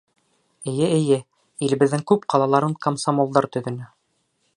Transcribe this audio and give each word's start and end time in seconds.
Эйе-эйе, 0.69 1.19
илебеҙҙең 1.67 2.05
күп 2.13 2.25
ҡалаларын 2.35 2.75
комсомолдар 2.87 3.49
төҙөнө. 3.57 3.91